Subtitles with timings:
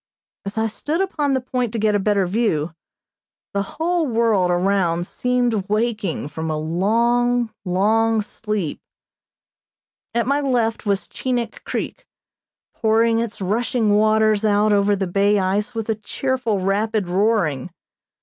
[0.47, 2.73] As I stood upon the point to get a better view,
[3.53, 8.81] the whole world around seemed waking from a long, long sleep.
[10.15, 12.07] At my left was Chinik Creek,
[12.73, 17.69] pouring its rushing waters out over the bay ice with a cheerful, rapid roaring.